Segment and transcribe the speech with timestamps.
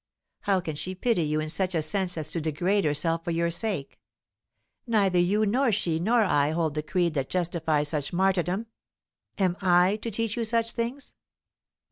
[0.39, 3.51] How can she pity you in such a sense as to degrade herself for your
[3.51, 3.99] sake?
[4.87, 8.65] Neither you nor she nor I hold the creed that justifies such martyrdom.
[9.37, 11.13] Am I to teach you such things?